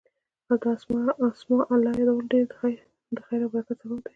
[0.61, 0.63] د
[1.29, 2.45] اسماء الله يادول ډير
[3.15, 4.09] د خير او برکت سبب دی